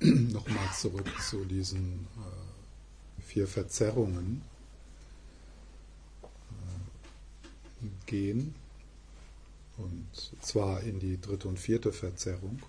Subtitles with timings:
[0.32, 4.40] nochmal zurück zu diesen äh, vier Verzerrungen
[6.22, 6.26] äh,
[8.06, 8.54] gehen.
[9.76, 10.08] Und
[10.40, 12.62] zwar in die dritte und vierte Verzerrung.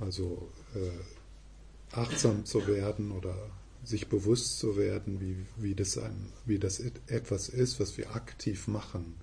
[0.00, 3.36] Also äh, achtsam zu werden oder
[3.84, 8.66] sich bewusst zu werden, wie, wie, das ein, wie das etwas ist, was wir aktiv
[8.66, 9.14] machen.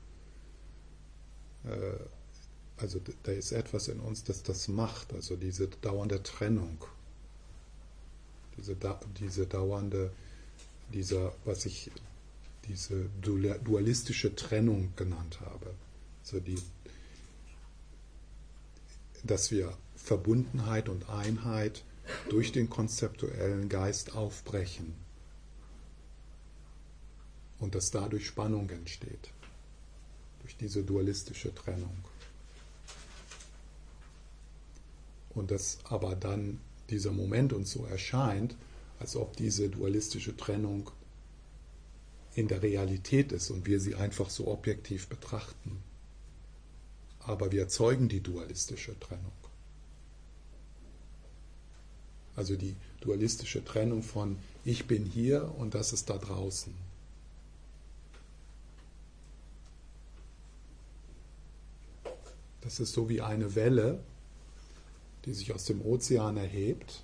[2.81, 6.77] Also da ist etwas in uns, das das macht, also diese dauernde Trennung,
[8.57, 8.77] diese,
[9.19, 10.11] diese dauernde,
[10.93, 11.91] dieser, was ich
[12.67, 15.73] diese dualistische Trennung genannt habe.
[16.21, 16.61] Also die,
[19.23, 21.83] dass wir Verbundenheit und Einheit
[22.29, 24.93] durch den konzeptuellen Geist aufbrechen
[27.59, 29.31] und dass dadurch Spannung entsteht,
[30.41, 32.03] durch diese dualistische Trennung.
[35.39, 38.57] Und dass aber dann dieser Moment uns so erscheint,
[38.99, 40.91] als ob diese dualistische Trennung
[42.35, 45.81] in der Realität ist und wir sie einfach so objektiv betrachten.
[47.21, 49.31] Aber wir erzeugen die dualistische Trennung.
[52.35, 56.73] Also die dualistische Trennung von ich bin hier und das ist da draußen.
[62.59, 64.03] Das ist so wie eine Welle,
[65.25, 67.01] die sich aus dem Ozean erhebt.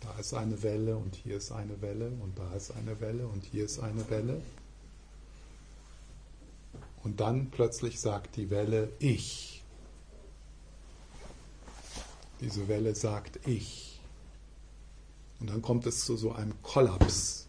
[0.00, 3.44] Da ist eine Welle und hier ist eine Welle und da ist eine Welle und
[3.44, 4.40] hier ist eine Welle.
[7.02, 9.62] Und dann plötzlich sagt die Welle ich.
[12.40, 14.00] Diese Welle sagt ich.
[15.40, 17.46] Und dann kommt es zu so einem Kollaps.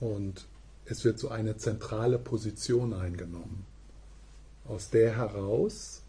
[0.00, 0.46] Und
[0.84, 3.64] es wird so eine zentrale Position eingenommen,
[4.66, 6.01] aus der heraus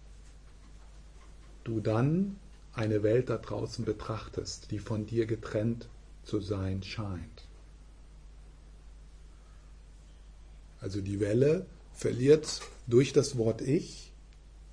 [1.63, 2.37] du dann
[2.73, 5.87] eine Welt da draußen betrachtest, die von dir getrennt
[6.23, 7.47] zu sein scheint.
[10.81, 14.11] Also die Welle verliert durch das Wort Ich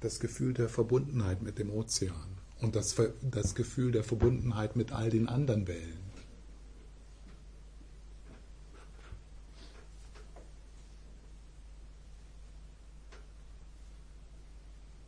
[0.00, 2.14] das Gefühl der Verbundenheit mit dem Ozean
[2.60, 6.09] und das, das Gefühl der Verbundenheit mit all den anderen Wellen.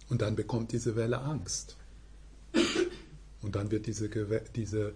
[0.09, 1.77] Und dann bekommt diese Welle Angst.
[3.43, 4.09] Und dann wird diese,
[4.55, 4.95] diese,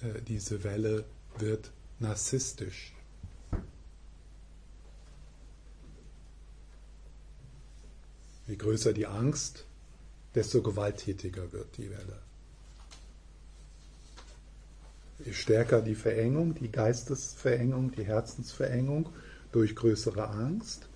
[0.00, 1.04] äh, diese Welle
[1.38, 2.92] wird narzisstisch.
[8.46, 9.66] Je größer die Angst,
[10.34, 12.22] desto gewalttätiger wird die Welle.
[15.24, 19.10] Je stärker die Verengung, die Geistesverengung, die Herzensverengung
[19.52, 20.88] durch größere Angst,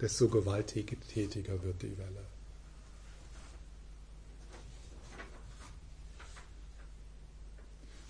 [0.00, 2.24] desto gewalttätiger wird die Welle.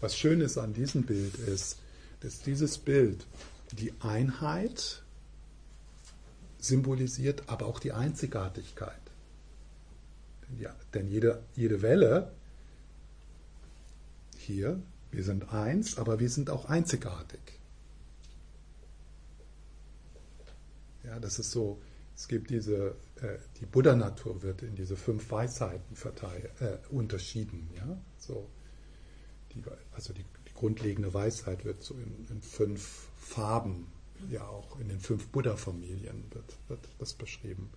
[0.00, 1.78] Was schön ist an diesem Bild ist,
[2.20, 3.26] dass dieses Bild
[3.72, 5.02] die Einheit
[6.58, 9.00] symbolisiert, aber auch die Einzigartigkeit.
[10.58, 12.32] Ja, denn jede, jede Welle
[14.36, 17.40] hier, wir sind eins, aber wir sind auch einzigartig.
[21.04, 21.80] Ja, das ist so,
[22.16, 27.70] es gibt diese, äh, die Buddha-Natur wird in diese fünf Weisheiten verteil, äh, unterschieden.
[27.76, 27.98] Ja?
[28.18, 28.48] So,
[29.54, 29.62] die,
[29.92, 33.86] also die, die, grundlegende Weisheit wird so in, in, fünf Farben,
[34.30, 37.70] ja auch in den fünf Buddha-Familien wird, wird das beschrieben.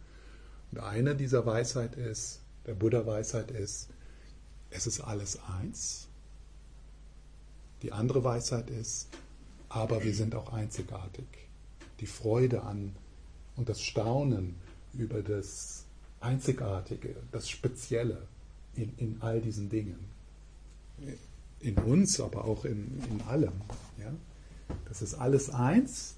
[0.71, 3.89] Und eine dieser Weisheit ist, der Buddha-Weisheit ist,
[4.69, 6.07] es ist alles eins.
[7.83, 9.09] Die andere Weisheit ist,
[9.69, 11.25] aber wir sind auch einzigartig.
[11.99, 12.95] Die Freude an
[13.55, 14.55] und das Staunen
[14.93, 15.85] über das
[16.19, 18.27] Einzigartige, das Spezielle
[18.75, 19.99] in, in all diesen Dingen.
[21.63, 23.53] In uns, aber auch in, in allem.
[23.99, 24.13] Ja?
[24.87, 26.15] Das ist alles eins,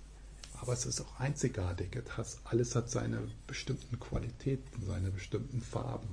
[0.60, 1.98] aber es ist auch einzigartig.
[2.44, 6.10] alles hat seine bestimmten Qualitäten, seine bestimmten Farben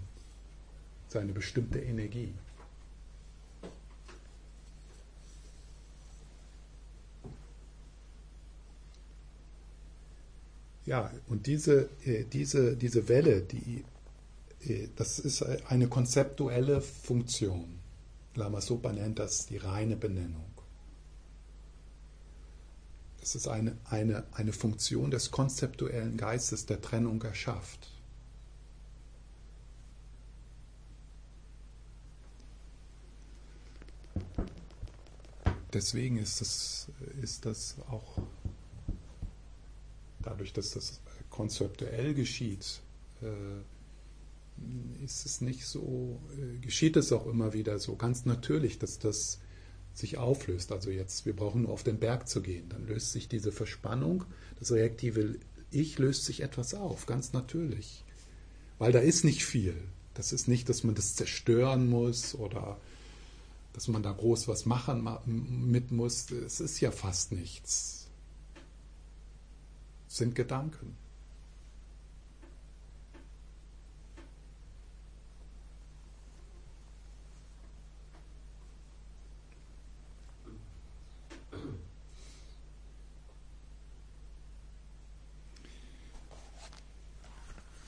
[1.13, 2.33] seine bestimmte Energie.
[10.85, 13.85] Ja, und diese, äh, diese, diese Welle, die,
[14.67, 17.82] äh, das ist eine konzeptuelle Funktion.
[18.35, 20.51] Lama Sopa nennt das die reine Benennung.
[23.21, 27.93] Es ist eine, eine, eine Funktion des konzeptuellen Geistes, der Trennung erschafft.
[35.73, 36.89] deswegen ist das,
[37.21, 38.19] ist das auch
[40.21, 41.01] dadurch, dass das
[41.31, 42.81] konzeptuell geschieht,
[43.23, 43.27] äh,
[45.05, 49.41] ist es nicht so, äh, geschieht es auch immer wieder so ganz natürlich, dass das
[49.95, 50.73] sich auflöst.
[50.73, 54.25] Also jetzt, wir brauchen nur auf den Berg zu gehen, dann löst sich diese Verspannung,
[54.59, 55.37] das reaktive
[55.71, 58.05] Ich löst sich etwas auf, ganz natürlich.
[58.79, 59.75] Weil da ist nicht viel.
[60.15, 62.79] Das ist nicht, dass man das zerstören muss oder
[63.73, 66.31] dass man da groß was machen mit muss.
[66.31, 68.07] Es ist ja fast nichts.
[70.09, 70.97] Es sind Gedanken.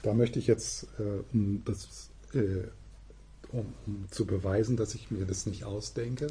[0.04, 2.68] Da möchte ich jetzt, äh, um, das, äh,
[3.52, 6.26] um, um, zu beweisen, dass ich mir das nicht ausdenke,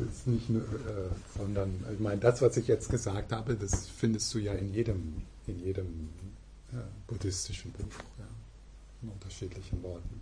[0.00, 4.34] ist nicht nur, äh, sondern ich meine, das, was ich jetzt gesagt habe, das findest
[4.34, 6.08] du ja in jedem, in jedem
[6.72, 8.26] äh, buddhistischen Buch, ja,
[9.02, 10.20] in unterschiedlichen Worten.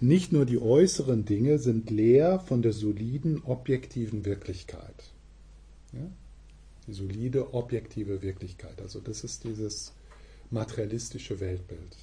[0.00, 5.14] Nicht nur die äußeren Dinge sind leer von der soliden, objektiven Wirklichkeit.
[5.92, 6.10] Ja?
[6.86, 8.80] Die solide, objektive Wirklichkeit.
[8.80, 9.92] Also das ist dieses
[10.50, 11.96] materialistische Weltbild.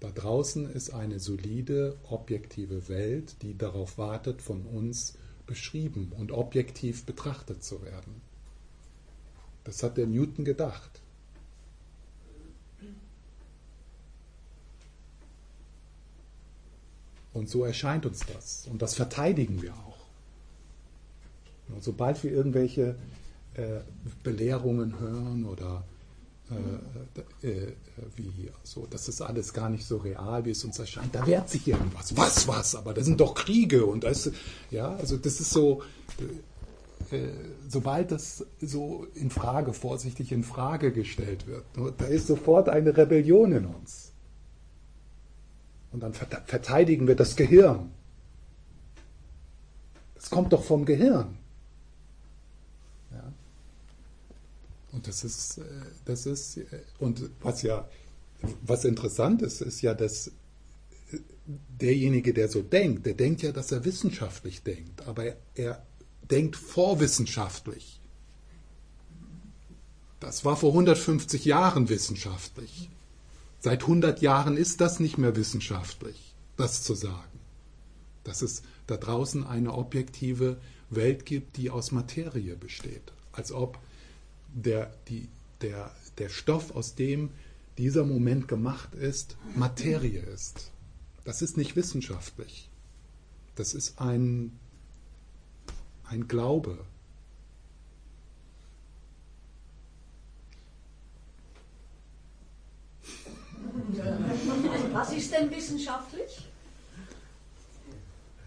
[0.00, 5.14] Da draußen ist eine solide, objektive Welt, die darauf wartet, von uns
[5.46, 8.20] beschrieben und objektiv betrachtet zu werden.
[9.64, 11.00] Das hat der Newton gedacht.
[17.32, 18.66] Und so erscheint uns das.
[18.66, 19.95] Und das verteidigen wir auch.
[21.80, 22.96] Sobald wir irgendwelche
[23.54, 23.80] äh,
[24.22, 25.84] Belehrungen hören oder
[27.42, 27.72] äh, äh,
[28.14, 31.50] wie so, das ist alles gar nicht so real, wie es uns erscheint, da wehrt
[31.50, 32.16] sich irgendwas.
[32.16, 32.76] Was, was?
[32.76, 34.30] Aber das sind doch Kriege und das,
[34.70, 35.82] ja, also das ist so,
[37.10, 37.30] äh,
[37.68, 41.64] sobald das so in Frage, vorsichtig in Frage gestellt wird,
[41.98, 44.12] da ist sofort eine Rebellion in uns.
[45.90, 47.90] Und dann verteidigen wir das Gehirn.
[50.14, 51.38] Das kommt doch vom Gehirn.
[54.96, 55.62] Und das ist, äh,
[56.06, 56.64] das ist, äh,
[56.98, 57.86] und was ja,
[58.62, 63.70] was interessant ist, ist ja, dass äh, derjenige, der so denkt, der denkt ja, dass
[63.72, 65.86] er wissenschaftlich denkt, aber er
[66.30, 68.00] denkt vorwissenschaftlich.
[70.18, 72.88] Das war vor 150 Jahren wissenschaftlich.
[73.60, 77.38] Seit 100 Jahren ist das nicht mehr wissenschaftlich, das zu sagen.
[78.24, 80.56] Dass es da draußen eine objektive
[80.88, 83.12] Welt gibt, die aus Materie besteht.
[83.32, 83.78] Als ob
[84.54, 85.28] der, die,
[85.60, 87.30] der, der Stoff, aus dem
[87.78, 90.70] dieser Moment gemacht ist, Materie ist.
[91.24, 92.70] Das ist nicht wissenschaftlich.
[93.54, 94.58] Das ist ein,
[96.04, 96.78] ein Glaube.
[104.92, 106.48] Was ist denn wissenschaftlich?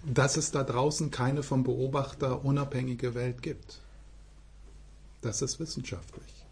[0.06, 3.82] Dass es da draußen keine vom Beobachter unabhängige Welt gibt.
[5.22, 6.46] Das ist wissenschaftlich.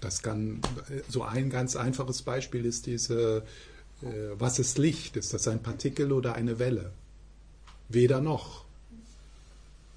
[0.00, 0.60] Das kann,
[1.08, 3.44] so ein ganz einfaches Beispiel ist diese,
[4.02, 5.16] äh, was ist Licht?
[5.16, 6.92] Ist das ein Partikel oder eine Welle?
[7.88, 8.64] Weder noch.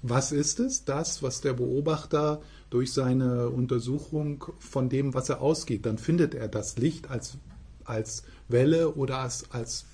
[0.02, 0.84] Was ist es?
[0.84, 2.40] Das, was der Beobachter
[2.70, 7.38] durch seine Untersuchung von dem, was er ausgeht, dann findet er das Licht als,
[7.84, 9.86] als Welle oder als, als,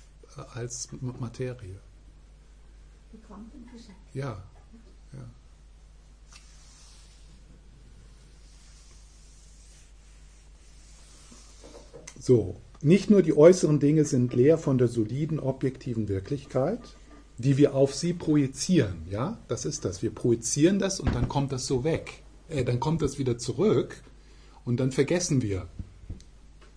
[0.53, 1.79] als Materie.
[4.13, 4.43] Ja,
[12.25, 16.79] So, nicht nur die äußeren Dinge sind leer von der soliden, objektiven Wirklichkeit,
[17.37, 19.05] die wir auf sie projizieren.
[19.09, 20.01] Ja, das ist das.
[20.01, 22.23] Wir projizieren das und dann kommt das so weg.
[22.47, 24.01] Äh, dann kommt das wieder zurück
[24.63, 25.67] und dann vergessen wir,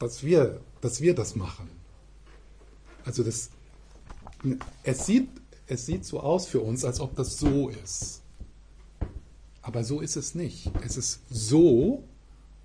[0.01, 1.71] dass wir, dass wir das machen.
[3.05, 3.51] Also das,
[4.83, 5.29] es sieht,
[5.69, 8.21] es sieht so aus für uns, als ob das so ist.
[9.63, 10.73] Aber so ist es nicht.
[10.85, 12.03] Es ist so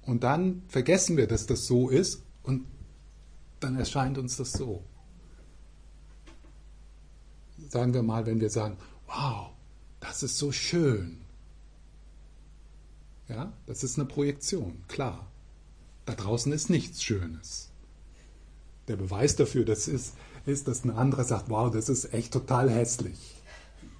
[0.02, 2.66] und dann vergessen wir, dass das so ist und
[3.60, 4.84] dann erscheint uns das so.
[7.70, 9.52] Sagen wir mal, wenn wir sagen, wow,
[10.00, 11.22] das ist so schön.
[13.28, 15.28] Ja, das ist eine Projektion, klar.
[16.06, 17.70] Da draußen ist nichts Schönes.
[18.88, 22.70] Der Beweis dafür das ist, ist, dass ein anderer sagt, wow, das ist echt total
[22.70, 23.36] hässlich.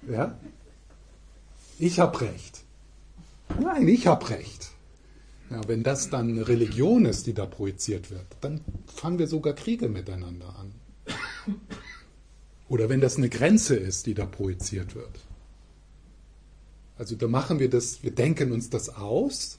[0.08, 0.36] Ja?
[1.78, 2.64] Ich habe recht.
[3.60, 4.71] Nein, ich habe recht.
[5.52, 9.88] Ja, wenn das dann Religion ist, die da projiziert wird, dann fangen wir sogar Kriege
[9.88, 10.72] miteinander an.
[12.70, 15.20] Oder wenn das eine Grenze ist, die da projiziert wird.
[16.96, 19.58] Also da machen wir das, wir denken uns das aus,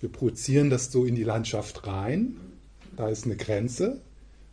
[0.00, 2.36] wir projizieren das so in die Landschaft rein.
[2.94, 4.02] Da ist eine Grenze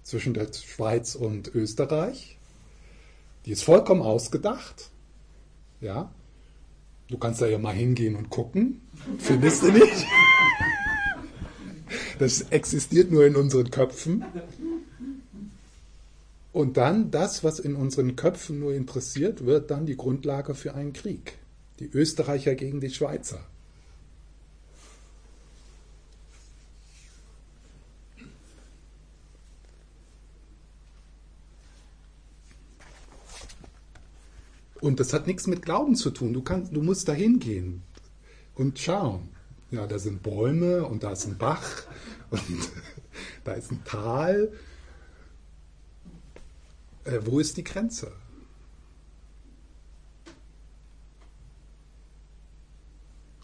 [0.04, 2.38] zwischen der Schweiz und Österreich.
[3.46, 4.90] Die ist vollkommen ausgedacht.
[5.82, 6.14] Ja.
[7.10, 8.80] Du kannst da ja mal hingehen und gucken.
[9.18, 10.06] Findest du nicht?
[12.22, 14.24] Das existiert nur in unseren Köpfen.
[16.54, 20.94] Und dann das, was in unseren Köpfen nur interessiert, wird dann die Grundlage für einen
[20.94, 21.40] Krieg.
[21.80, 23.44] Die Österreicher gegen die Schweizer.
[34.80, 36.34] Und das hat nichts mit Glauben zu tun.
[36.34, 37.82] Du, kannst, du musst da hingehen
[38.54, 39.41] und schauen.
[39.72, 41.84] Ja, da sind Bäume und da ist ein Bach
[42.30, 42.42] und
[43.46, 44.52] da ist ein Tal.
[47.06, 48.12] Äh, wo ist die Grenze?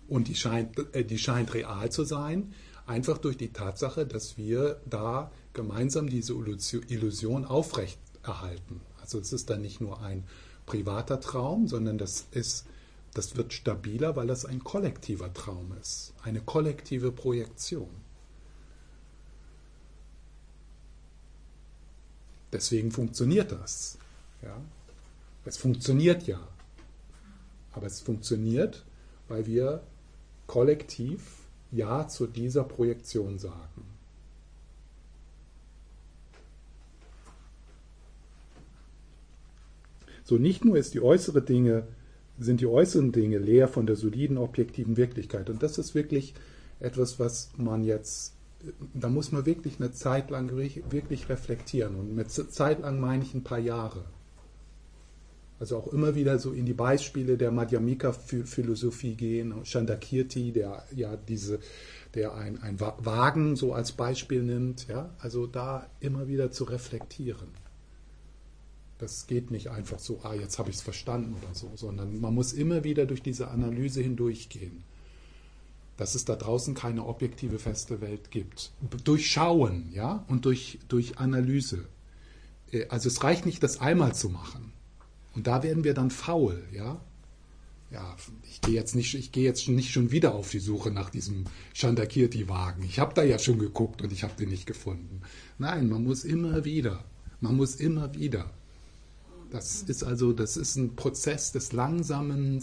[0.07, 2.53] Und die scheint, äh, die scheint real zu sein,
[2.86, 8.81] einfach durch die Tatsache, dass wir da gemeinsam diese Illusion aufrechterhalten.
[9.01, 10.25] Also es ist dann nicht nur ein
[10.65, 12.65] privater Traum, sondern das ist,
[13.14, 17.90] das wird stabiler, weil das ein kollektiver Traum ist, eine kollektive Projektion.
[22.52, 23.98] Deswegen funktioniert das.
[24.42, 24.62] Ja?
[25.46, 26.48] Es funktioniert ja.
[27.72, 28.86] Aber es funktioniert,
[29.28, 29.84] weil wir
[30.48, 33.84] kollektiv Ja zu dieser Projektion sagen.
[40.24, 41.88] So nicht nur ist die äußere Dinge,
[42.39, 45.50] sind die äußeren Dinge leer von der soliden objektiven Wirklichkeit.
[45.50, 46.34] Und das ist wirklich
[46.79, 48.34] etwas, was man jetzt,
[48.94, 51.96] da muss man wirklich eine Zeit lang wirklich reflektieren.
[51.96, 54.06] Und mit Zeit lang meine ich ein paar Jahre.
[55.60, 61.60] Also auch immer wieder so in die Beispiele der Madhyamika-Philosophie gehen, Chandakirti, der ja diese,
[62.13, 67.48] der ein, ein Wagen so als Beispiel nimmt, ja, also da immer wieder zu reflektieren.
[69.00, 72.34] Das geht nicht einfach so, ah, jetzt habe ich es verstanden oder so, sondern man
[72.34, 74.84] muss immer wieder durch diese Analyse hindurchgehen.
[75.98, 78.72] Dass es da draußen keine objektive feste Welt gibt.
[79.04, 81.86] Durchschauen, ja, und durch, durch Analyse.
[82.72, 84.72] Äh, also es reicht nicht, das einmal zu machen.
[85.36, 87.00] Und da werden wir dann faul, ja.
[87.89, 91.10] Ja, ich gehe jetzt nicht, ich gehe jetzt nicht schon wieder auf die Suche nach
[91.10, 92.84] diesem Chandakirti-Wagen.
[92.84, 95.22] Ich habe da ja schon geguckt und ich habe den nicht gefunden.
[95.58, 97.06] Nein, man muss immer wieder,
[97.39, 98.51] man muss immer wieder
[99.51, 102.60] das ist also, das ist ein Prozess des langsamen,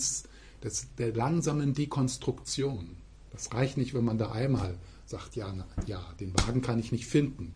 [0.62, 2.96] des, der langsamen Dekonstruktion.
[3.32, 6.92] Das reicht nicht, wenn man da einmal sagt, ja, na, ja, den Wagen kann ich
[6.92, 7.54] nicht finden,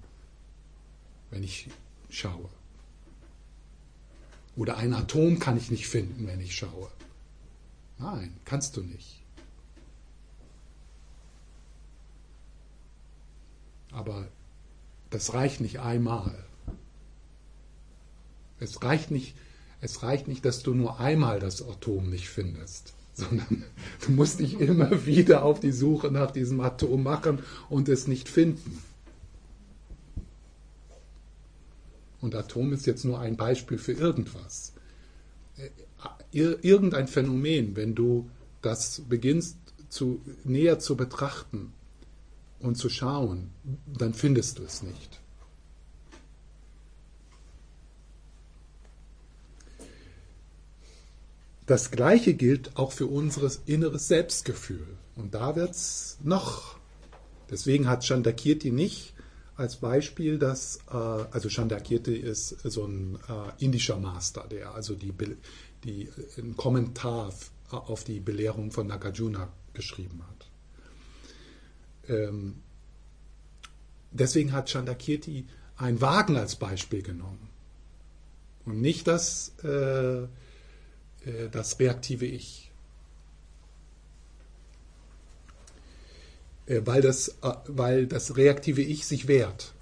[1.30, 1.68] wenn ich
[2.11, 2.49] schaue.
[4.56, 6.90] Oder ein Atom kann ich nicht finden, wenn ich schaue.
[7.99, 9.23] Nein, kannst du nicht.
[13.92, 14.28] Aber
[15.11, 16.44] das reicht nicht einmal.
[18.60, 19.34] Es reicht nicht,
[19.80, 23.64] es reicht nicht, dass du nur einmal das Atom nicht findest, sondern
[24.04, 28.28] du musst dich immer wieder auf die Suche nach diesem Atom machen und es nicht
[28.28, 28.82] finden.
[32.20, 34.72] Und Atom ist jetzt nur ein Beispiel für irgendwas.
[36.32, 38.28] Irgendein Phänomen, wenn du
[38.60, 39.56] das beginnst
[39.88, 41.72] zu, näher zu betrachten
[42.58, 43.50] und zu schauen,
[43.86, 45.20] dann findest du es nicht.
[51.68, 54.87] Das Gleiche gilt auch für unser inneres Selbstgefühl.
[55.16, 56.78] Und da wird es noch.
[57.50, 59.12] Deswegen hat Chandakirti nicht
[59.54, 65.12] als Beispiel dass, äh, also Chandakirti ist so ein äh, indischer Master, der also die,
[65.84, 66.08] die,
[66.38, 67.34] einen Kommentar
[67.70, 70.50] auf die Belehrung von Nagarjuna geschrieben hat.
[72.08, 72.62] Ähm,
[74.10, 75.46] deswegen hat Chandakirti
[75.76, 77.50] einen Wagen als Beispiel genommen.
[78.64, 80.28] Und nicht das, äh, äh,
[81.50, 82.68] das reaktive Ich.
[86.68, 89.72] Äh, weil das, äh, weil das reaktive Ich sich wehrt.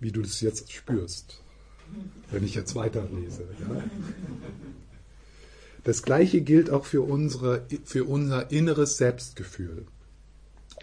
[0.00, 1.42] Wie du das jetzt spürst,
[2.30, 3.46] wenn ich jetzt weiterlese.
[3.60, 3.82] Ja?
[5.84, 9.86] Das gleiche gilt auch für, unsere, für unser inneres Selbstgefühl.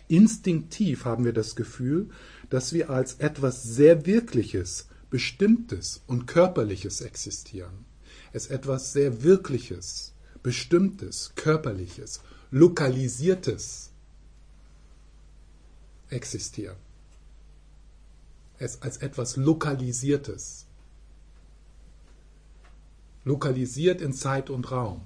[0.07, 2.09] Instinktiv haben wir das Gefühl,
[2.49, 7.85] dass wir als etwas sehr Wirkliches Bestimmtes und Körperliches existieren.
[8.31, 13.91] Es etwas sehr Wirkliches, Bestimmtes, Körperliches, Lokalisiertes
[16.09, 16.77] existiert.
[18.57, 20.65] Es als etwas Lokalisiertes.
[23.23, 25.01] lokalisiert in Zeit und Raum.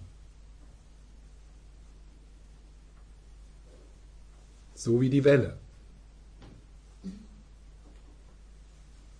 [4.74, 5.58] So wie die Welle,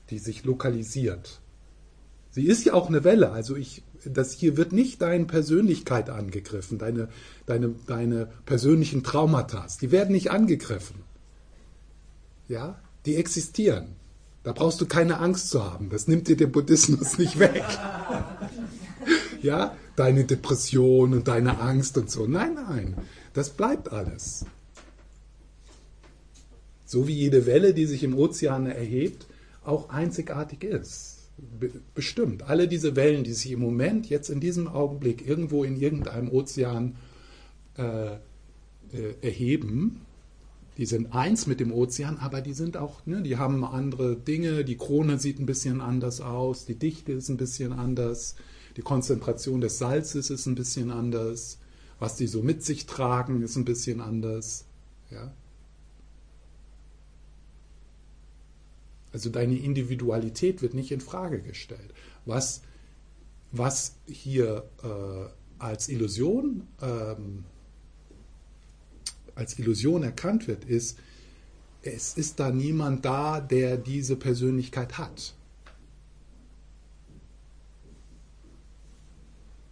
[0.10, 1.42] die sich lokalisiert.
[2.30, 6.78] Sie ist ja auch eine Welle, also ich, das hier wird nicht deine Persönlichkeit angegriffen,
[6.78, 7.10] deine,
[7.46, 11.04] deine, deine persönlichen Traumata, die werden nicht angegriffen.
[12.48, 13.96] Ja, die existieren.
[14.44, 15.90] Da brauchst du keine Angst zu haben.
[15.90, 17.66] Das nimmt dir der Buddhismus nicht weg.
[19.42, 22.26] Ja, deine Depression und deine Angst und so.
[22.26, 22.96] Nein, nein,
[23.34, 24.46] das bleibt alles.
[26.86, 29.28] So wie jede Welle, die sich im Ozean erhebt,
[29.68, 31.30] auch einzigartig ist.
[31.94, 32.44] Bestimmt.
[32.44, 36.96] Alle diese Wellen, die sich im Moment, jetzt in diesem Augenblick, irgendwo in irgendeinem Ozean
[37.78, 38.18] äh, äh,
[39.22, 40.02] erheben,
[40.78, 44.64] die sind eins mit dem Ozean, aber die sind auch, ne, die haben andere Dinge,
[44.64, 48.36] die Krone sieht ein bisschen anders aus, die Dichte ist ein bisschen anders,
[48.78, 51.58] die Konzentration des Salzes ist ein bisschen anders,
[52.00, 54.66] was die so mit sich tragen, ist ein bisschen anders.
[55.10, 55.32] Ja?
[59.12, 61.94] Also deine Individualität wird nicht in Frage gestellt.
[62.26, 62.62] Was,
[63.52, 67.46] was hier äh, als Illusion ähm,
[69.38, 70.98] als Illusion erkannt wird, ist,
[71.84, 75.36] es ist da niemand da, der diese Persönlichkeit hat.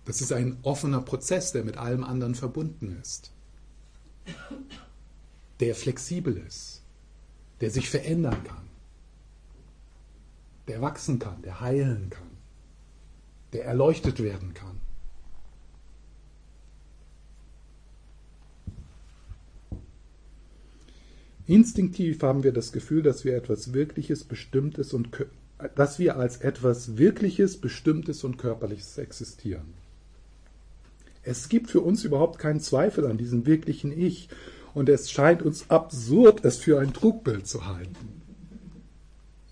[0.06, 3.32] Das ist ein offener Prozess, der mit allem anderen verbunden ist,
[5.60, 6.84] der flexibel ist,
[7.60, 8.65] der sich verändern kann,
[10.68, 12.28] der wachsen kann, der heilen kann,
[13.54, 14.80] der erleuchtet werden kann.
[21.48, 25.10] Instinktiv haben wir das Gefühl, dass wir etwas Wirkliches, Bestimmtes und
[25.76, 29.76] dass wir als etwas Wirkliches, Bestimmtes und Körperliches existieren.
[31.22, 34.30] Es gibt für uns überhaupt keinen Zweifel an diesem wirklichen Ich
[34.74, 38.25] und es scheint uns absurd, es für ein Trugbild zu halten.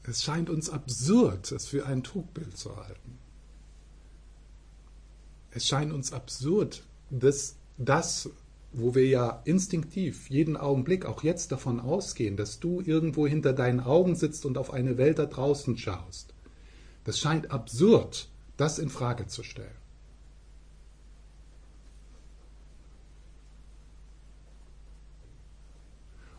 [0.06, 3.18] Es scheint uns absurd, es für ein Trugbild zu halten.
[5.52, 8.30] Es scheint uns absurd, dass das,
[8.74, 13.80] wo wir ja instinktiv jeden Augenblick, auch jetzt davon ausgehen, dass du irgendwo hinter deinen
[13.80, 16.34] Augen sitzt und auf eine Welt da draußen schaust.
[17.04, 19.83] Das scheint absurd, das in Frage zu stellen.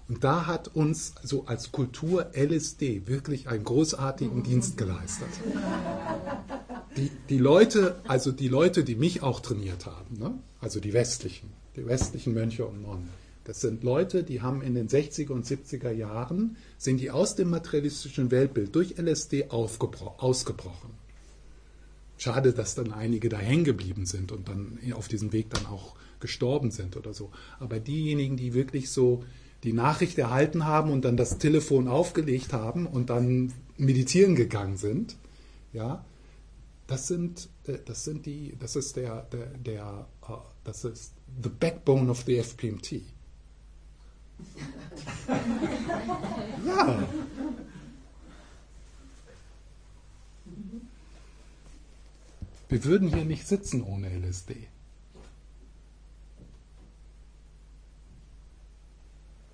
[0.09, 5.29] Und da hat uns so als Kultur LSD wirklich einen großartigen Dienst geleistet.
[6.97, 10.39] Die, die Leute, also die Leute, die mich auch trainiert haben, ne?
[10.61, 13.09] also die westlichen, die westlichen Mönche und Nonnen.
[13.45, 17.51] Das sind Leute, die haben in den 60er und 70er Jahren, sind die aus dem
[17.51, 20.91] materialistischen Weltbild durch LSD ausgebrochen.
[22.17, 25.95] Schade, dass dann einige da hängen geblieben sind und dann auf diesem Weg dann auch
[26.21, 27.31] gestorben sind oder so.
[27.59, 29.25] Aber diejenigen, die wirklich so
[29.65, 35.17] die Nachricht erhalten haben und dann das Telefon aufgelegt haben und dann meditieren gegangen sind,
[35.73, 36.05] ja,
[36.87, 41.49] das sind, äh, das sind die, das ist der, der, der uh, das ist the
[41.49, 42.93] backbone of the FPMT.
[46.67, 47.09] ja.
[52.69, 54.69] Wir würden hier nicht sitzen ohne LSD.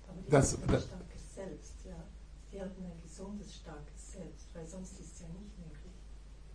[0.07, 1.95] Aber die Das- das- starkes Selbst, ja.
[2.51, 5.91] Die hatten ein gesundes, starkes Selbst, weil sonst ist es ja nicht möglich.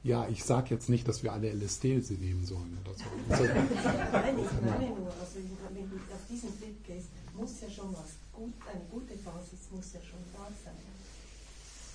[0.02, 3.04] Ja, ich sage jetzt nicht, dass wir alle LSD nehmen sollen oder so.
[3.28, 5.36] Also, Nein, ich meine nur, also
[5.74, 9.92] wenn du auf diesen Weg gehst, muss ja schon was gut, eine gute Basis muss
[9.92, 10.74] ja schon da sein.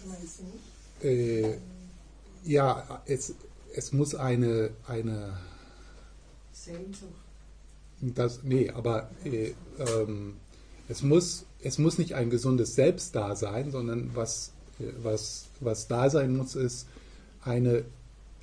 [0.08, 1.04] Meinst du nicht?
[1.04, 1.58] äh,
[2.44, 3.34] ja, es,
[3.74, 5.38] es muss eine, eine
[6.54, 7.12] Sehnsucht.
[8.02, 10.38] Das, nee, aber äh, ähm,
[10.92, 14.52] es, muss, es muss nicht ein gesundes Selbst da sein, sondern was,
[15.02, 16.88] was, was da sein muss, ist
[17.42, 17.86] eine,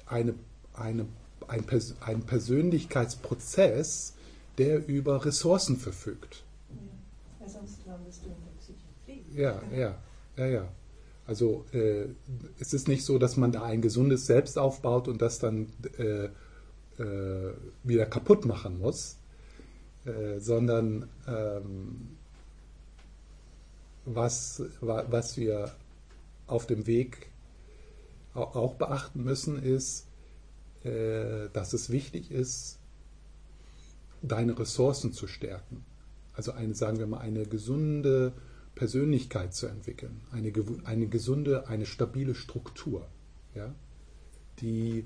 [0.06, 0.34] eine,
[0.72, 1.06] eine,
[1.46, 4.14] ein, Pers ein Persönlichkeitsprozess,
[4.56, 6.42] der über Ressourcen verfügt.
[6.70, 6.76] Ja.
[7.38, 9.40] Weil sonst landest du in der Psychiatrie.
[9.40, 9.98] Ja, ja,
[10.37, 10.68] ja, ja.
[11.26, 12.06] Also äh,
[12.58, 15.66] es ist nicht so, dass man da ein gesundes Selbst aufbaut und das dann
[15.98, 16.30] äh,
[17.02, 17.52] äh,
[17.84, 19.18] wieder kaputt machen muss,
[20.06, 22.17] äh, sondern ähm,
[24.14, 25.74] was, wa- was wir
[26.46, 27.30] auf dem Weg
[28.34, 30.06] au- auch beachten müssen, ist,
[30.84, 32.78] äh, dass es wichtig ist,
[34.22, 35.84] deine Ressourcen zu stärken.
[36.34, 38.32] Also eine, sagen wir mal, eine gesunde
[38.74, 40.52] Persönlichkeit zu entwickeln, eine,
[40.84, 43.06] eine gesunde, eine stabile Struktur,
[43.54, 43.74] ja,
[44.60, 45.04] die,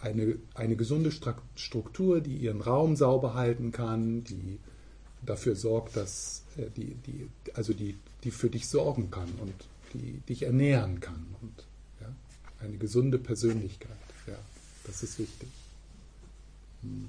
[0.00, 1.12] eine, eine gesunde
[1.54, 4.58] Struktur, die ihren Raum sauber halten kann, die
[5.24, 9.54] dafür sorgt, dass äh, die, die, also die, die für dich sorgen kann und
[9.94, 11.64] die dich ernähren kann und
[12.00, 12.08] ja,
[12.60, 13.96] eine gesunde Persönlichkeit.
[14.26, 14.38] Ja,
[14.84, 15.48] das ist wichtig.
[16.82, 17.08] Hm.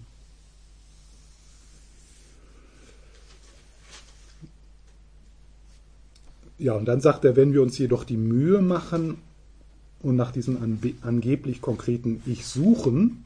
[6.60, 9.17] Ja, und dann sagt er, wenn wir uns jedoch die Mühe machen
[10.02, 10.58] und nach diesem
[11.02, 13.26] angeblich konkreten Ich suchen,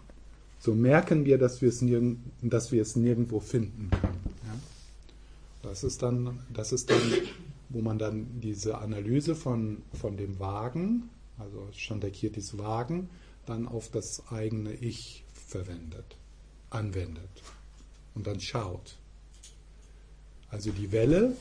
[0.60, 4.36] so merken wir, dass wir es, nirgend, dass wir es nirgendwo finden können.
[4.46, 5.70] Ja?
[5.70, 7.02] Das, ist dann, das ist dann,
[7.74, 13.10] wo man dann diese Analyse von, von dem Wagen, also Chandakirtis Wagen,
[13.46, 16.18] dann auf das eigene Ich verwendet,
[16.70, 17.44] anwendet
[18.16, 18.98] und dann schaut.
[20.50, 21.36] Also die Welle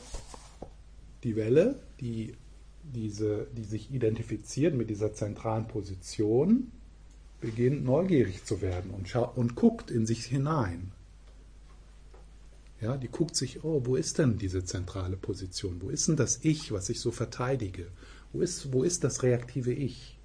[1.23, 2.35] die Welle, die,
[2.83, 6.71] diese, die sich identifiziert mit dieser zentralen Position,
[7.39, 10.91] beginnt neugierig zu werden und, und guckt in sich hinein.
[12.83, 15.81] Ja, die guckt sich, oh, wo ist denn diese zentrale Position?
[15.81, 17.87] Wo ist denn das Ich, was ich so verteidige?
[18.33, 20.17] Wo ist, wo ist das reaktive Ich?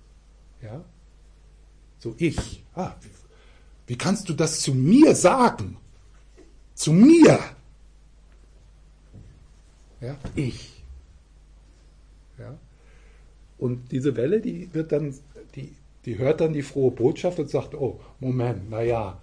[0.60, 0.84] Ja?
[2.00, 2.64] So ich.
[2.74, 3.10] Ah, wie,
[3.86, 5.76] wie kannst du das zu mir sagen?
[6.74, 7.38] Zu mir.
[10.00, 10.82] Ja, ich.
[12.40, 12.58] Ja?
[13.56, 15.14] Und diese Welle, die wird dann,
[15.54, 19.20] die, die hört dann die frohe Botschaft und sagt, oh, Moment, naja,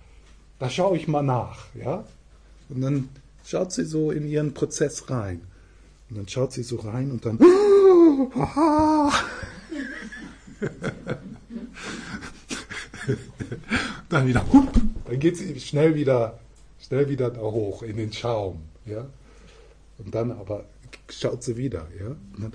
[0.58, 1.76] da schaue ich mal nach.
[1.76, 2.06] Ja?
[2.69, 3.10] Und dann
[3.45, 5.41] schaut sie so in ihren Prozess rein.
[6.10, 7.39] Und dann schaut sie so rein und dann,
[14.10, 14.45] dann wieder,
[15.05, 16.39] dann geht sie schnell wieder,
[16.79, 18.62] schnell wieder da hoch in den Schaum.
[18.86, 19.05] Ja?
[19.97, 20.65] Und dann aber
[21.10, 21.88] schaut sie wieder.
[21.99, 22.08] Ja?
[22.08, 22.53] Und dann,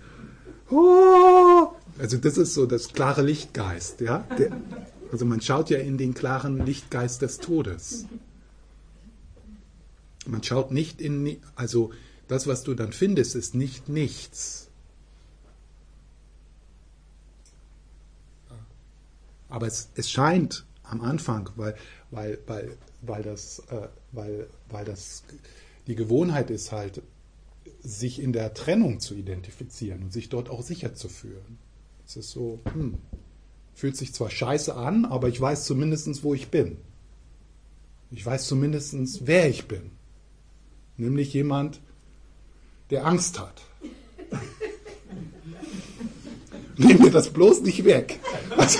[0.70, 1.68] oh!
[1.98, 4.24] also das ist so das klare Lichtgeist, ja.
[4.38, 4.56] Der,
[5.10, 8.06] also man schaut ja in den klaren Lichtgeist des Todes.
[10.26, 11.92] Man schaut nicht in, also
[12.28, 14.68] das, was du dann findest, ist nicht nichts.
[19.48, 21.74] Aber es, es scheint am Anfang, weil,
[22.10, 25.24] weil, weil, weil, das, äh, weil, weil das
[25.86, 27.02] die Gewohnheit ist halt,
[27.82, 31.58] sich in der Trennung zu identifizieren und sich dort auch sicher zu fühlen.
[32.06, 32.98] Es ist so, hm,
[33.74, 36.76] fühlt sich zwar scheiße an, aber ich weiß zumindest, wo ich bin.
[38.10, 39.90] Ich weiß zumindest, wer ich bin.
[41.00, 41.80] Nämlich jemand,
[42.90, 43.62] der Angst hat.
[46.76, 48.20] Nehm mir das bloß nicht weg.
[48.54, 48.78] Also,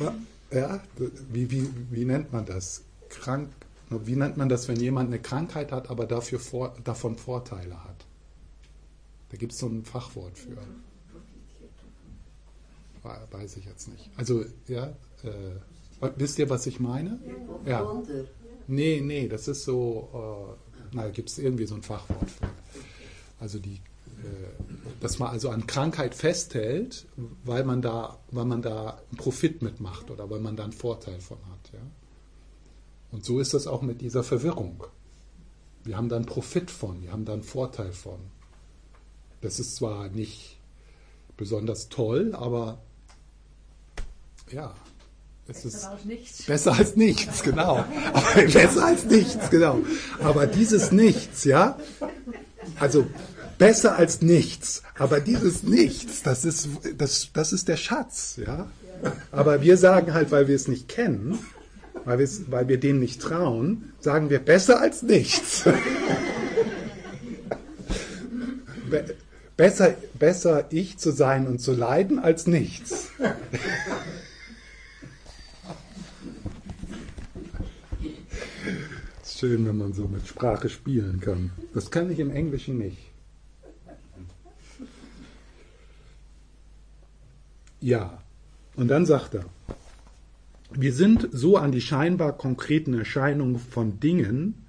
[0.52, 0.80] ja,
[1.32, 2.84] wie, wie, wie nennt man das?
[3.08, 3.48] Krank,
[3.90, 8.06] wie nennt man das, wenn jemand eine Krankheit hat, aber dafür vor, davon Vorteile hat?
[9.30, 10.56] Da gibt es so ein Fachwort für.
[13.32, 14.08] Weiß ich jetzt nicht.
[14.16, 14.90] Also, ja,
[15.24, 17.18] äh, wisst ihr, was ich meine?
[17.66, 17.84] Ja.
[18.66, 22.48] Nee, nee, das ist so, äh, na, gibt es irgendwie so ein Fachwort für.
[23.38, 27.06] Also die, äh, dass man also an Krankheit festhält,
[27.44, 31.20] weil man da, weil man da einen Profit mitmacht oder weil man da einen Vorteil
[31.20, 31.72] von hat.
[31.72, 31.80] Ja?
[33.12, 34.84] Und so ist das auch mit dieser Verwirrung.
[35.84, 38.18] Wir haben da einen Profit von, wir haben da einen Vorteil von.
[39.42, 40.58] Das ist zwar nicht
[41.36, 42.78] besonders toll, aber
[44.50, 44.74] ja,
[45.46, 46.42] es besser ist als nichts.
[46.44, 47.84] besser als nichts, genau.
[48.12, 49.80] Aber besser als nichts, genau.
[50.20, 51.78] Aber dieses Nichts, ja,
[52.80, 53.06] also
[53.58, 54.82] besser als nichts.
[54.98, 58.68] Aber dieses Nichts, das ist, das, das ist der Schatz, ja.
[59.32, 61.38] Aber wir sagen halt, weil wir es nicht kennen,
[62.04, 65.64] weil, weil wir dem nicht trauen, sagen wir besser als nichts.
[68.90, 69.14] Be
[69.56, 73.10] besser, besser ich zu sein und zu leiden als nichts.
[79.44, 81.50] Schön, wenn man so mit Sprache spielen kann.
[81.74, 82.96] Das kann ich im Englischen nicht.
[87.80, 88.22] Ja,
[88.74, 89.44] und dann sagt er,
[90.70, 94.64] wir sind so an die scheinbar konkreten Erscheinungen von Dingen,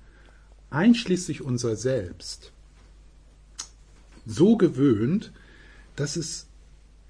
[0.70, 2.52] einschließlich unser Selbst,
[4.26, 5.32] so gewöhnt,
[5.96, 6.48] dass es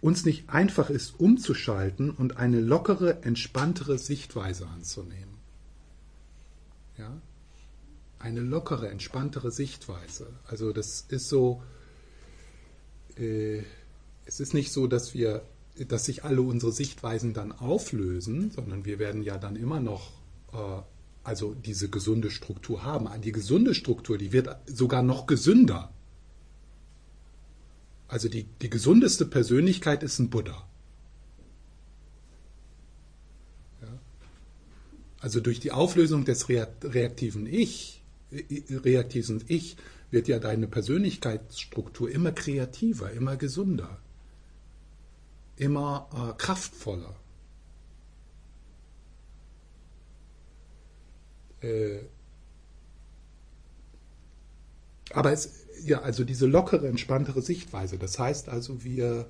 [0.01, 5.33] uns nicht einfach ist, umzuschalten und eine lockere, entspanntere Sichtweise anzunehmen.
[6.99, 7.19] Ja?
[8.25, 10.25] Eine lockere, entspanntere Sichtweise.
[10.47, 11.61] Also das ist so,
[13.17, 13.61] äh,
[14.25, 15.43] es ist nicht so, dass wir
[15.77, 20.09] dass sich alle unsere Sichtweisen dann auflösen, sondern wir werden ja dann immer noch
[20.53, 20.81] äh,
[21.23, 23.09] also diese gesunde Struktur haben.
[23.21, 25.93] Die gesunde Struktur, die wird sogar noch gesünder.
[28.07, 30.65] Also die, die gesundeste Persönlichkeit ist ein Buddha.
[35.19, 37.94] Also durch die Auflösung des reaktiven Ich,
[38.31, 39.77] reaktiven Ich
[40.11, 43.99] wird ja deine Persönlichkeitsstruktur immer kreativer, immer gesünder,
[45.57, 47.15] immer äh, kraftvoller.
[51.61, 51.99] Äh,
[55.11, 59.29] aber es, ja, also diese lockere, entspanntere Sichtweise, das heißt also, wir,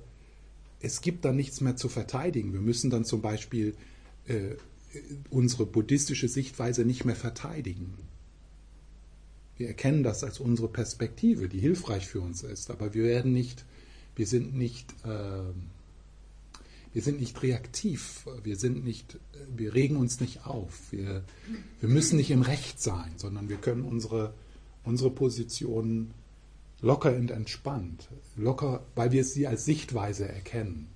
[0.80, 2.52] es gibt dann nichts mehr zu verteidigen.
[2.52, 3.76] Wir müssen dann zum Beispiel
[4.26, 4.56] äh,
[5.30, 7.94] unsere buddhistische Sichtweise nicht mehr verteidigen.
[9.56, 13.64] Wir erkennen das als unsere Perspektive, die hilfreich für uns ist, aber wir werden nicht,
[14.14, 15.40] wir sind nicht, äh,
[16.92, 19.18] wir sind nicht reaktiv, wir sind nicht,
[19.54, 21.24] wir regen uns nicht auf, wir,
[21.80, 24.34] wir müssen nicht im Recht sein, sondern wir können unsere,
[24.84, 26.12] unsere Position
[26.80, 30.88] locker und entspannt, locker, weil wir sie als Sichtweise erkennen.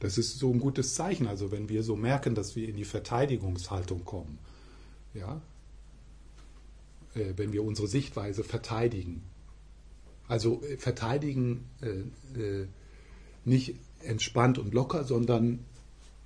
[0.00, 1.26] Das ist so ein gutes Zeichen.
[1.26, 4.38] Also wenn wir so merken, dass wir in die Verteidigungshaltung kommen,
[5.14, 5.40] ja,
[7.14, 9.22] äh, wenn wir unsere Sichtweise verteidigen.
[10.28, 12.68] Also äh, verteidigen äh, äh,
[13.44, 15.64] nicht entspannt und locker, sondern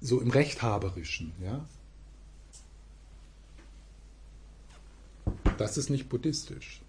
[0.00, 1.32] so im Rechthaberischen.
[1.42, 1.66] Ja?
[5.56, 6.82] Das ist nicht buddhistisch.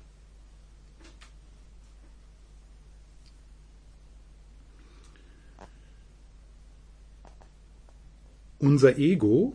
[8.63, 9.53] Unser Ego,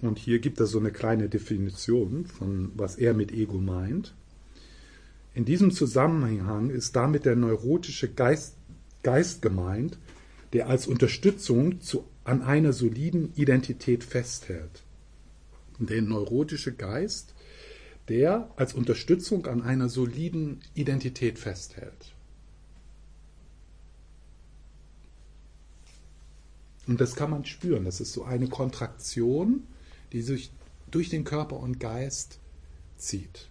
[0.00, 4.14] und hier gibt er so eine kleine Definition von, was er mit Ego meint.
[5.34, 8.54] In diesem Zusammenhang ist damit der neurotische Geist,
[9.02, 9.98] Geist gemeint,
[10.52, 14.84] der als Unterstützung zu, an einer soliden Identität festhält.
[15.80, 17.34] Der neurotische Geist,
[18.08, 22.14] der als Unterstützung an einer soliden Identität festhält.
[26.88, 27.84] Und das kann man spüren.
[27.84, 29.66] Das ist so eine Kontraktion,
[30.12, 30.50] die sich
[30.90, 32.40] durch den Körper und Geist
[32.96, 33.50] zieht.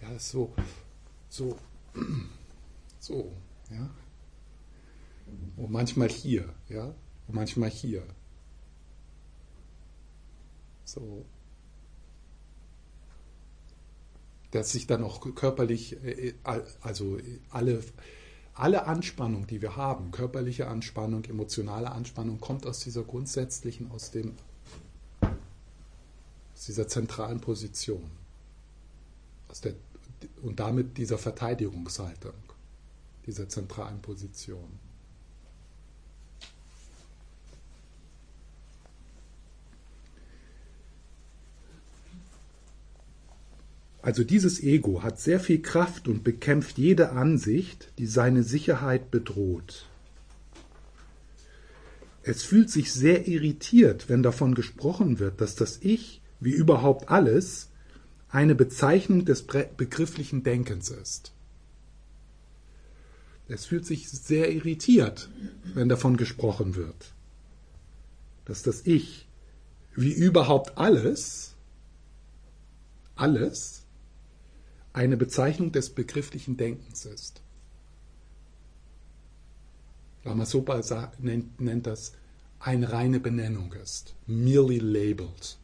[0.00, 0.54] Ja, ist so,
[1.28, 1.58] so,
[3.00, 3.32] so,
[3.70, 3.90] ja.
[5.56, 6.94] Und manchmal hier, ja,
[7.26, 8.04] und manchmal hier.
[10.84, 11.26] So.
[14.52, 16.34] Dass sich dann auch körperlich, äh, äh,
[16.80, 17.18] also
[17.50, 17.82] alle
[18.56, 24.34] alle Anspannung, die wir haben, körperliche Anspannung, emotionale Anspannung, kommt aus dieser grundsätzlichen, aus, dem,
[25.20, 28.10] aus dieser zentralen Position.
[29.48, 29.74] Aus der,
[30.42, 32.32] und damit dieser Verteidigungshaltung,
[33.26, 34.78] dieser zentralen Position.
[44.06, 49.86] Also dieses Ego hat sehr viel Kraft und bekämpft jede Ansicht, die seine Sicherheit bedroht.
[52.22, 57.70] Es fühlt sich sehr irritiert, wenn davon gesprochen wird, dass das Ich, wie überhaupt alles,
[58.28, 61.32] eine Bezeichnung des begrifflichen Denkens ist.
[63.48, 65.30] Es fühlt sich sehr irritiert,
[65.74, 67.12] wenn davon gesprochen wird,
[68.44, 69.26] dass das Ich,
[69.96, 71.56] wie überhaupt alles,
[73.16, 73.82] alles,
[74.96, 77.42] eine Bezeichnung des begrifflichen Denkens ist.
[80.24, 80.80] Lama Sopa
[81.18, 82.14] nennt, nennt das
[82.60, 85.58] eine reine Benennung ist, merely labeled.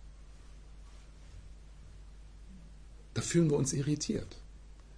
[3.14, 4.36] Da fühlen wir uns irritiert,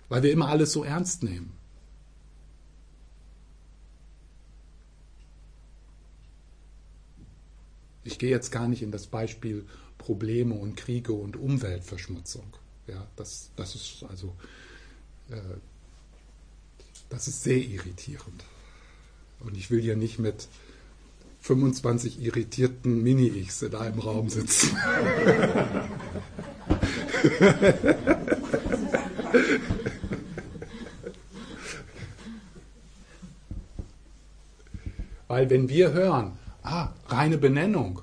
[0.09, 1.53] weil wir immer alles so ernst nehmen.
[8.03, 9.64] Ich gehe jetzt gar nicht in das Beispiel
[9.97, 12.57] Probleme und Kriege und Umweltverschmutzung.
[12.87, 14.35] Ja, das, das ist also
[15.31, 15.40] äh,
[17.09, 18.44] das ist sehr irritierend.
[19.40, 20.49] Und ich will ja nicht mit
[21.40, 24.77] 25 irritierten Mini-Ichs in einem Raum sitzen.
[35.29, 38.03] Weil wenn wir hören, ah, reine Benennung,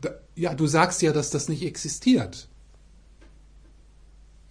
[0.00, 2.48] da, ja, du sagst ja, dass das nicht existiert.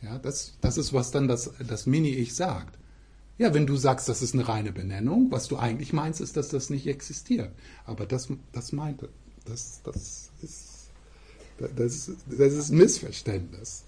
[0.04, 2.78] Ja, das, das ist, was dann das, das Mini-Ich sagt.
[3.38, 6.50] Ja, wenn du sagst, das ist eine reine Benennung, was du eigentlich meinst, ist, dass
[6.50, 7.52] das nicht existiert.
[7.86, 9.10] Aber das, das meinte,
[9.46, 10.70] das, das, ist,
[11.58, 13.86] das, das ist Missverständnis.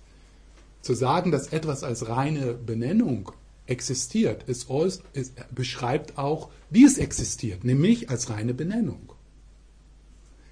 [0.82, 3.32] Zu sagen, dass etwas als reine Benennung
[3.67, 4.67] existiert, ist,
[5.13, 9.12] ist, beschreibt auch, wie es existiert, nämlich als reine Benennung.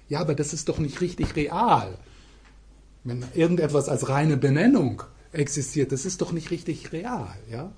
[0.08, 1.98] Ja, aber das ist doch nicht richtig real.
[3.02, 5.02] Wenn irgendetwas als reine Benennung
[5.34, 5.92] existiert.
[5.92, 7.72] Das ist doch nicht richtig real, ja?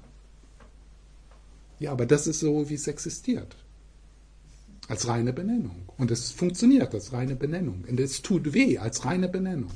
[1.79, 3.57] Ja, aber das ist so, wie es existiert.
[4.89, 5.89] Als reine Benennung.
[5.99, 7.85] Und es funktioniert als reine Benennung.
[7.89, 9.73] Und es tut weh als reine Benennung.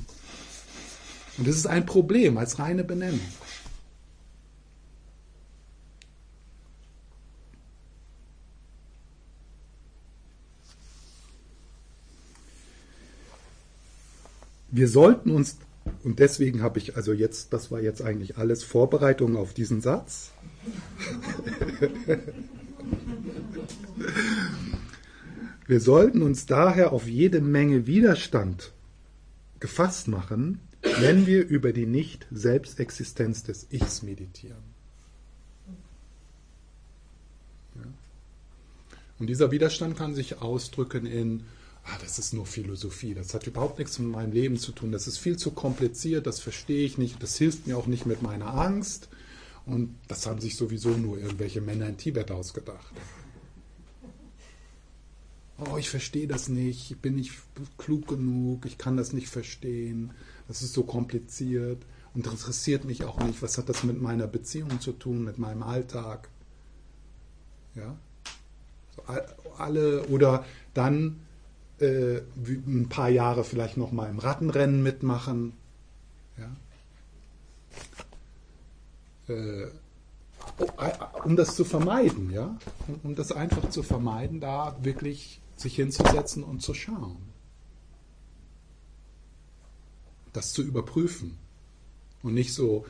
[1.37, 3.19] Und es ist ein Problem als reine Benennung.
[14.71, 15.57] Wir sollten uns,
[16.03, 20.31] und deswegen habe ich also jetzt, das war jetzt eigentlich alles Vorbereitung auf diesen Satz.
[25.67, 28.73] Wir sollten uns daher auf jede Menge Widerstand
[29.61, 30.59] gefasst machen,
[30.99, 34.63] wenn wir über die Nicht-Selbstexistenz des Ichs meditieren.
[37.75, 37.83] Ja.
[39.19, 41.43] Und dieser Widerstand kann sich ausdrücken in,
[41.85, 45.07] ah, das ist nur Philosophie, das hat überhaupt nichts mit meinem Leben zu tun, das
[45.07, 48.53] ist viel zu kompliziert, das verstehe ich nicht, das hilft mir auch nicht mit meiner
[48.53, 49.09] Angst.
[49.65, 52.93] Und das haben sich sowieso nur irgendwelche Männer in Tibet ausgedacht.
[55.59, 57.33] Oh, ich verstehe das nicht, ich bin nicht
[57.77, 60.11] klug genug, ich kann das nicht verstehen,
[60.47, 61.77] das ist so kompliziert.
[62.13, 65.63] Und interessiert mich auch nicht, was hat das mit meiner Beziehung zu tun, mit meinem
[65.63, 66.27] Alltag.
[67.75, 67.95] Ja?
[68.95, 69.03] So,
[69.57, 71.21] alle, oder dann
[71.81, 75.53] äh, ein paar Jahre vielleicht noch mal im Rattenrennen mitmachen.
[76.37, 76.55] Ja?
[79.33, 79.67] Äh,
[81.23, 82.57] um das zu vermeiden, ja,
[83.03, 87.17] um das einfach zu vermeiden, da wirklich sich hinzusetzen und zu schauen.
[90.33, 91.37] Das zu überprüfen.
[92.23, 92.85] Und nicht so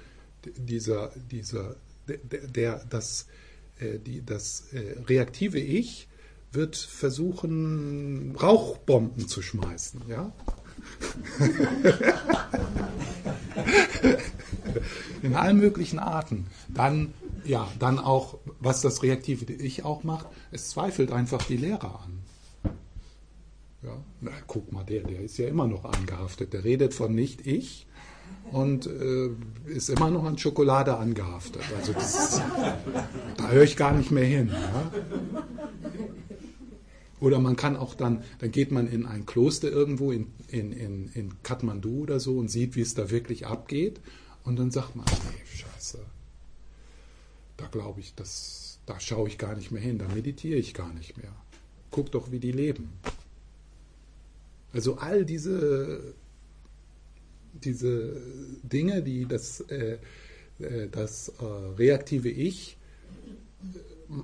[0.45, 1.75] dieser, dieser,
[2.07, 3.27] der, der das,
[3.79, 6.07] äh, die, das äh, reaktive Ich
[6.51, 10.31] wird versuchen, Rauchbomben zu schmeißen, ja?
[15.21, 16.47] In allen möglichen Arten.
[16.67, 17.13] Dann,
[17.45, 22.19] ja, dann auch, was das reaktive Ich auch macht, es zweifelt einfach die Lehre an.
[23.83, 26.53] Ja, na, guck mal, der, der ist ja immer noch angehaftet.
[26.53, 27.87] Der redet von nicht ich
[28.51, 29.29] und äh,
[29.65, 31.63] ist immer noch an Schokolade angehaftet.
[31.77, 32.41] Also das,
[33.37, 34.49] da höre ich gar nicht mehr hin.
[34.49, 34.91] Ja?
[37.21, 41.07] Oder man kann auch dann, dann geht man in ein Kloster irgendwo in, in, in,
[41.13, 44.01] in Kathmandu oder so und sieht, wie es da wirklich abgeht.
[44.43, 45.99] Und dann sagt man, nee, scheiße,
[47.57, 50.91] da glaube ich, das, da schaue ich gar nicht mehr hin, da meditiere ich gar
[50.95, 51.31] nicht mehr.
[51.91, 52.91] Guck doch, wie die leben.
[54.73, 56.15] Also all diese,
[57.53, 58.19] diese
[58.63, 59.99] Dinge, die das, äh,
[60.57, 61.43] äh, das äh,
[61.77, 62.77] reaktive Ich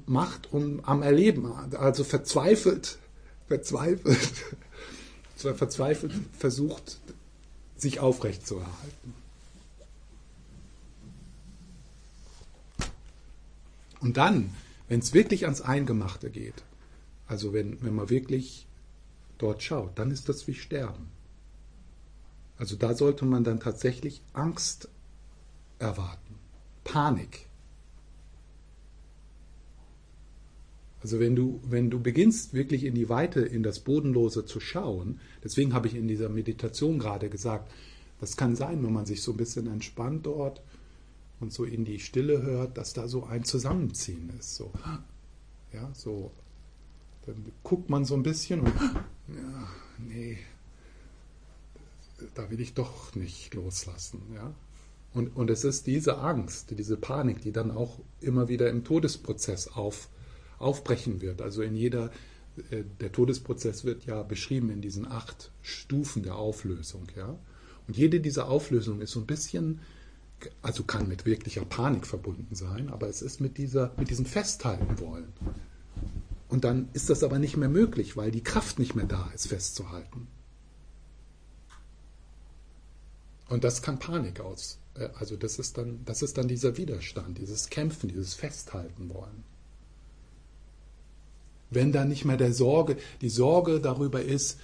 [0.05, 2.99] macht um, am Erleben, also verzweifelt,
[3.47, 4.43] verzweifelt,
[5.35, 6.99] verzweifelt versucht,
[7.75, 9.13] sich aufrechtzuerhalten.
[13.99, 14.53] Und dann,
[14.87, 16.63] wenn es wirklich ans Eingemachte geht,
[17.27, 18.67] also wenn, wenn man wirklich
[19.37, 21.09] dort schaut, dann ist das wie Sterben.
[22.57, 24.89] Also da sollte man dann tatsächlich Angst
[25.79, 26.35] erwarten,
[26.83, 27.47] Panik.
[31.01, 35.19] Also wenn du, wenn du beginnst wirklich in die Weite, in das Bodenlose zu schauen,
[35.43, 37.71] deswegen habe ich in dieser Meditation gerade gesagt,
[38.19, 40.63] das kann sein, wenn man sich so ein bisschen entspannt dort
[41.39, 44.55] und so in die Stille hört, dass da so ein Zusammenziehen ist.
[44.55, 44.71] So,
[45.71, 46.31] ja, so
[47.27, 48.73] dann guckt man so ein bisschen und,
[49.27, 49.67] ja,
[49.99, 50.37] nee,
[52.33, 54.21] da will ich doch nicht loslassen.
[54.33, 54.53] Ja?
[55.13, 59.67] Und, und es ist diese Angst, diese Panik, die dann auch immer wieder im Todesprozess
[59.67, 60.09] auf,
[60.59, 61.41] aufbrechen wird.
[61.41, 62.11] Also in jeder,
[62.71, 67.07] äh, der Todesprozess wird ja beschrieben in diesen acht Stufen der Auflösung.
[67.15, 67.37] Ja?
[67.87, 69.79] Und jede dieser Auflösungen ist so ein bisschen,
[70.61, 74.99] also kann mit wirklicher Panik verbunden sein, aber es ist mit, dieser, mit diesem Festhalten
[74.99, 75.33] wollen.
[76.49, 79.47] Und dann ist das aber nicht mehr möglich, weil die Kraft nicht mehr da ist,
[79.47, 80.27] festzuhalten.
[83.49, 84.79] Und das kann Panik aus.
[84.95, 89.43] Äh, also das ist dann, das ist dann dieser Widerstand, dieses Kämpfen, dieses Festhalten wollen.
[91.77, 94.59] Wenn da nicht mehr der Sorge, die Sorge darüber ist,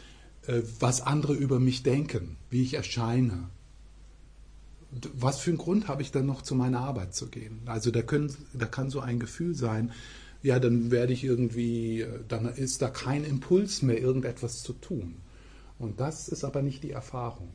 [0.47, 3.49] äh, was andere über mich denken, wie ich erscheine.
[5.14, 7.61] Was für einen Grund habe ich dann noch zu meiner Arbeit zu gehen?
[7.68, 9.91] Also da, können, da kann so ein Gefühl sein,
[10.41, 15.18] ja, dann werde ich irgendwie, äh, dann ist da kein Impuls mehr, irgendetwas zu tun.
[15.78, 17.53] Und das ist aber nicht die Erfahrung,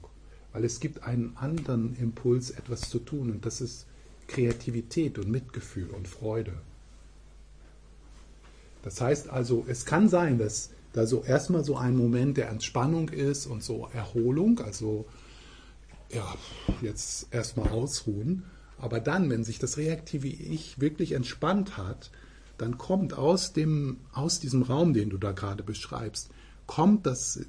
[0.52, 3.86] weil es gibt einen anderen Impuls, etwas zu tun, und das ist
[4.28, 6.52] Kreativität und Mitgefühl und Freude.
[8.88, 13.10] Das heißt also, es kann sein, dass da so erstmal so ein Moment der Entspannung
[13.10, 15.04] ist und so Erholung, also
[16.10, 16.34] ja,
[16.80, 18.44] jetzt erstmal ausruhen,
[18.78, 22.10] aber dann, wenn sich das reaktive Ich wirklich entspannt hat,
[22.56, 26.30] dann kommt aus, dem, aus diesem Raum, den du da gerade beschreibst,
[26.66, 27.40] kommt das,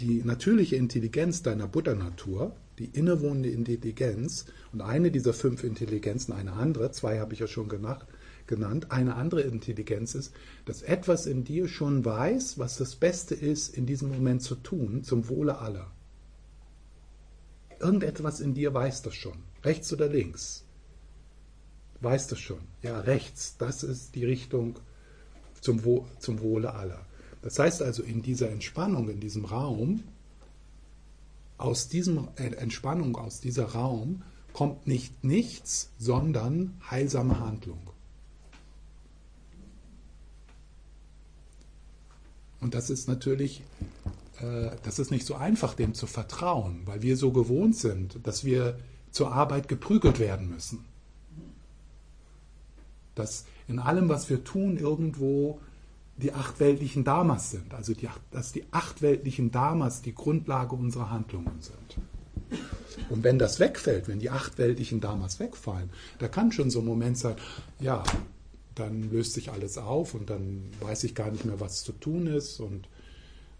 [0.00, 6.90] die natürliche Intelligenz deiner Buddha-Natur, die innewohnende Intelligenz, und eine dieser fünf Intelligenzen, eine andere,
[6.90, 8.06] zwei habe ich ja schon genannt,
[8.46, 10.32] genannt, eine andere Intelligenz ist,
[10.64, 15.02] dass etwas in dir schon weiß, was das Beste ist, in diesem Moment zu tun,
[15.02, 15.90] zum Wohle aller.
[17.80, 20.64] Irgendetwas in dir weiß das schon, rechts oder links.
[22.00, 22.60] Weiß das schon.
[22.82, 24.78] Ja, rechts, das ist die Richtung
[25.60, 27.04] zum, Wo zum Wohle aller.
[27.42, 30.02] Das heißt also, in dieser Entspannung, in diesem Raum,
[31.58, 34.22] aus diesem äh, Entspannung, aus dieser Raum,
[34.52, 37.90] kommt nicht nichts, sondern heilsame Handlung.
[42.66, 43.62] Und das ist natürlich,
[44.40, 48.44] äh, das ist nicht so einfach, dem zu vertrauen, weil wir so gewohnt sind, dass
[48.44, 48.76] wir
[49.12, 50.84] zur Arbeit geprügelt werden müssen.
[53.14, 55.60] Dass in allem, was wir tun, irgendwo
[56.16, 57.72] die acht weltlichen Dharmas sind.
[57.72, 62.04] Also die, dass die acht weltlichen Dharmas die Grundlage unserer Handlungen sind.
[63.10, 66.84] Und wenn das wegfällt, wenn die acht weltlichen Dharmas wegfallen, da kann schon so ein
[66.84, 67.36] Moment sein,
[67.78, 68.02] ja,
[68.76, 72.26] dann löst sich alles auf und dann weiß ich gar nicht mehr, was zu tun
[72.28, 72.88] ist und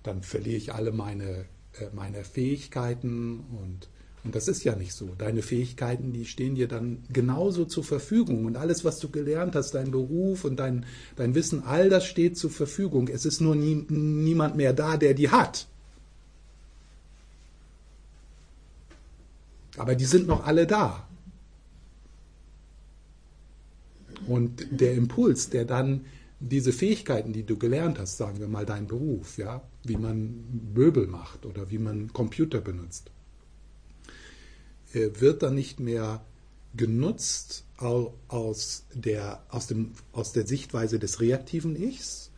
[0.02, 1.46] dann verliere ich alle meine,
[1.78, 3.88] äh, meine Fähigkeiten und,
[4.24, 5.14] und das ist ja nicht so.
[5.18, 9.72] Deine Fähigkeiten, die stehen dir dann genauso zur Verfügung und alles, was du gelernt hast,
[9.72, 10.84] dein Beruf und dein,
[11.16, 13.08] dein Wissen, all das steht zur Verfügung.
[13.08, 15.66] Es ist nur nie, niemand mehr da, der die hat.
[19.78, 21.05] Aber die sind noch alle da.
[24.26, 26.04] Und der Impuls, der dann
[26.40, 31.06] diese Fähigkeiten, die du gelernt hast, sagen wir mal dein Beruf, ja, wie man Möbel
[31.06, 33.10] macht oder wie man Computer benutzt,
[34.92, 36.22] äh, wird dann nicht mehr
[36.76, 42.30] genutzt aus der, aus, dem, aus der Sichtweise des reaktiven Ichs.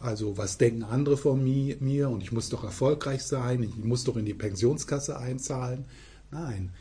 [0.00, 4.16] Also was denken andere von mir und ich muss doch erfolgreich sein, ich muss doch
[4.16, 5.84] in die Pensionskasse einzahlen.
[6.30, 6.72] Nein,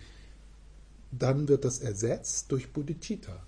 [1.12, 3.46] dann wird das ersetzt durch Bodhicitta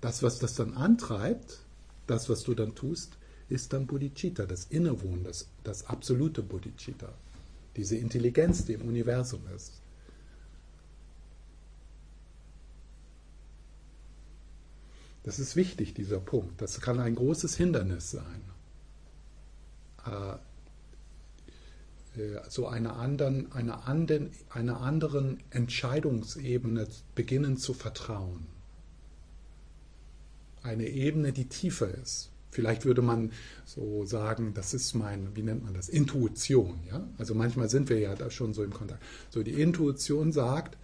[0.00, 1.58] das, was das dann antreibt,
[2.06, 3.18] das, was du dann tust,
[3.48, 7.12] ist dann Bodhicitta, das Innewohnen, das, das absolute Bodhicitta,
[7.76, 9.80] diese Intelligenz, die im Universum ist.
[15.24, 16.60] Das ist wichtig, dieser Punkt.
[16.62, 18.42] Das kann ein großes Hindernis sein.
[20.06, 20.36] Äh,
[22.20, 28.57] äh, so einer anderen, einer anderen, einer anderen Entscheidungsebene beginnen zu vertrauen
[30.68, 32.30] eine Ebene, die tiefer ist.
[32.50, 33.32] Vielleicht würde man
[33.64, 36.80] so sagen, das ist mein, wie nennt man das, Intuition.
[36.88, 37.06] Ja?
[37.18, 39.02] Also manchmal sind wir ja da schon so im Kontakt.
[39.30, 40.78] So die Intuition sagt,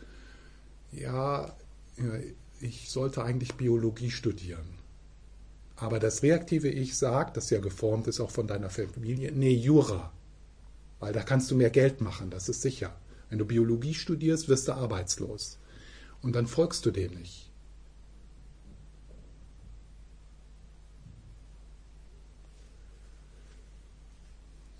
[0.92, 1.54] ja,
[2.60, 4.78] ich sollte eigentlich Biologie studieren.
[5.76, 10.12] Aber das reaktive Ich sagt, das ja geformt ist auch von deiner Familie, nee, Jura.
[11.00, 12.94] Weil da kannst du mehr Geld machen, das ist sicher.
[13.30, 15.58] Wenn du Biologie studierst, wirst du arbeitslos.
[16.22, 17.50] Und dann folgst du dem nicht.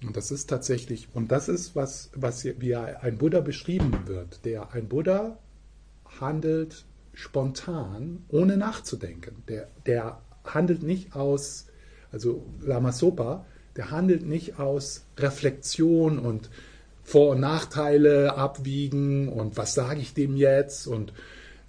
[0.07, 4.45] Und das ist tatsächlich, und das ist, was, was wie ein Buddha beschrieben wird.
[4.45, 5.39] Der, ein Buddha
[6.21, 6.85] handelt
[7.15, 9.43] spontan, ohne nachzudenken.
[9.49, 11.67] Der, der handelt nicht aus,
[12.13, 13.47] also Lama Sopa,
[13.77, 16.51] der handelt nicht aus Reflexion und
[17.03, 21.13] Vor- und Nachteile abwiegen und was sage ich dem jetzt und,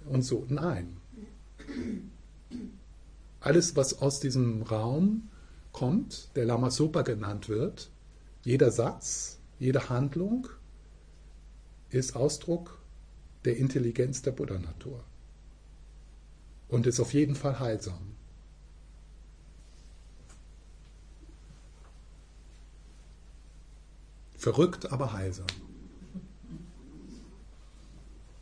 [0.06, 0.46] und so.
[0.48, 0.96] Nein.
[3.40, 5.28] Alles, was aus diesem Raum
[5.72, 7.90] kommt, der Lama Sopa genannt wird,
[8.46, 10.46] jeder Satz, jede Handlung
[11.90, 12.80] ist Ausdruck
[13.44, 15.02] der Intelligenz der Buddha-Natur
[16.68, 18.14] und ist auf jeden Fall heilsam.
[24.36, 25.48] Verrückt, aber heilsam.